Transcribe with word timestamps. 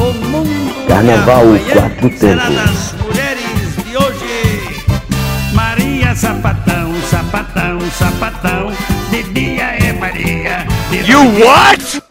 O 0.00 0.12
mundo 0.14 0.86
Carnaval 0.88 1.52
de 1.52 1.72
Quatro 1.72 2.10
Tempos. 2.10 2.54
das 2.54 2.92
mulheres 2.94 3.76
de 3.84 3.96
hoje. 3.96 4.84
Maria 5.52 6.14
Sapatão, 6.14 6.92
sapatão, 7.10 7.78
sapatão. 7.98 8.72
De 9.10 9.22
dia 9.24 9.64
é 9.64 9.92
Maria. 9.92 10.66
De 10.90 11.10
You 11.10 11.20
what? 11.44 12.02